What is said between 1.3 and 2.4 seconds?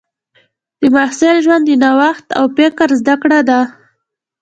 ژوند د نوښت